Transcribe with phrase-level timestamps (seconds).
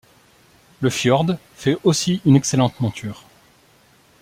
[0.79, 3.23] Le Fjord fait aussi une excellente monture.